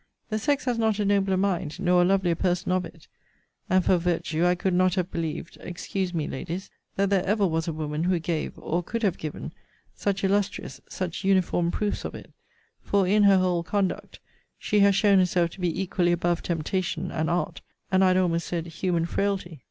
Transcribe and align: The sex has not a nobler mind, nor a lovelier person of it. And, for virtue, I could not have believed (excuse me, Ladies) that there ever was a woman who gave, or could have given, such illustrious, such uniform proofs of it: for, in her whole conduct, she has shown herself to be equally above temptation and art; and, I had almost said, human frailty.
The 0.29 0.39
sex 0.39 0.65
has 0.65 0.79
not 0.79 0.97
a 0.97 1.05
nobler 1.05 1.37
mind, 1.37 1.79
nor 1.79 2.01
a 2.01 2.05
lovelier 2.05 2.33
person 2.33 2.71
of 2.71 2.85
it. 2.85 3.07
And, 3.69 3.85
for 3.85 3.97
virtue, 3.99 4.43
I 4.47 4.55
could 4.55 4.73
not 4.73 4.95
have 4.95 5.11
believed 5.11 5.59
(excuse 5.61 6.11
me, 6.11 6.27
Ladies) 6.27 6.71
that 6.95 7.11
there 7.11 7.23
ever 7.23 7.45
was 7.45 7.67
a 7.67 7.71
woman 7.71 8.05
who 8.05 8.17
gave, 8.17 8.57
or 8.57 8.81
could 8.81 9.03
have 9.03 9.19
given, 9.19 9.53
such 9.93 10.23
illustrious, 10.23 10.81
such 10.89 11.23
uniform 11.23 11.69
proofs 11.69 12.03
of 12.03 12.15
it: 12.15 12.33
for, 12.81 13.05
in 13.07 13.21
her 13.25 13.37
whole 13.37 13.61
conduct, 13.61 14.19
she 14.57 14.79
has 14.79 14.95
shown 14.95 15.19
herself 15.19 15.51
to 15.51 15.61
be 15.61 15.79
equally 15.79 16.13
above 16.13 16.41
temptation 16.41 17.11
and 17.11 17.29
art; 17.29 17.61
and, 17.91 18.03
I 18.03 18.07
had 18.07 18.17
almost 18.17 18.47
said, 18.47 18.65
human 18.65 19.05
frailty. 19.05 19.59